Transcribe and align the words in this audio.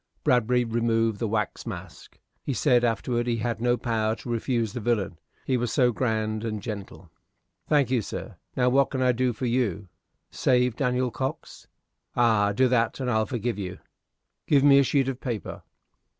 Bradbury 0.23 0.63
removed 0.65 1.19
the 1.19 1.27
wax 1.27 1.67
mask. 1.67 2.17
He 2.41 2.53
said 2.55 2.83
afterward 2.83 3.27
he 3.27 3.37
had 3.37 3.61
no 3.61 3.77
power 3.77 4.15
to 4.15 4.31
refuse 4.31 4.73
the 4.73 4.79
villain, 4.79 5.19
he 5.45 5.57
was 5.57 5.71
so 5.71 5.91
grand 5.91 6.43
and 6.43 6.59
gentle. 6.59 7.11
"Thank 7.67 7.91
you, 7.91 8.01
sir. 8.01 8.37
Now, 8.57 8.69
what 8.69 8.89
can 8.89 9.03
I 9.03 9.11
do 9.11 9.31
for 9.31 9.45
you? 9.45 9.89
Save 10.31 10.75
Daniel 10.77 11.11
Cox?" 11.11 11.67
"Ay, 12.15 12.51
do 12.55 12.67
that, 12.67 12.99
and 12.99 13.11
I'll 13.11 13.27
forgive 13.27 13.59
you." 13.59 13.77
"Give 14.47 14.63
me 14.63 14.79
a 14.79 14.83
sheet 14.83 15.07
of 15.07 15.21
paper." 15.21 15.61